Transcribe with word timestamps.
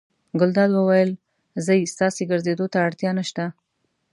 ګلداد 0.39 0.71
وویل: 0.73 1.11
ځئ 1.65 1.81
ستاسې 1.93 2.23
ګرځېدو 2.31 2.65
ته 2.73 2.77
اړتیا 2.87 3.11
نه 3.17 3.23
شته. 3.29 3.45